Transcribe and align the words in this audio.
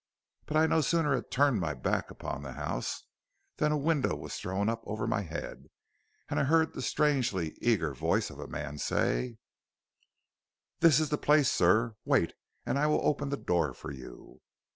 But 0.47 0.65
no 0.65 0.81
sooner 0.81 1.13
had 1.13 1.25
I 1.25 1.29
turned 1.29 1.59
my 1.61 1.75
back 1.75 2.09
upon 2.09 2.41
the 2.41 2.53
house, 2.53 3.03
than 3.57 3.71
a 3.71 3.77
window 3.77 4.15
was 4.15 4.35
thrown 4.35 4.67
up 4.67 4.81
over 4.87 5.05
my 5.05 5.21
head 5.21 5.65
and 6.27 6.39
I 6.39 6.45
heard 6.45 6.73
the 6.73 6.81
strangely 6.81 7.55
eager 7.61 7.93
voice 7.93 8.31
of 8.31 8.39
a 8.39 8.47
man 8.47 8.79
say: 8.79 9.37
"'This 10.79 11.01
is 11.01 11.09
the 11.09 11.19
place, 11.19 11.51
sir. 11.51 11.97
Wait, 12.03 12.33
and 12.65 12.79
I 12.79 12.87
will 12.87 13.05
open 13.05 13.29
the 13.29 13.37
door 13.37 13.75
for 13.75 13.91
you.' 13.91 14.41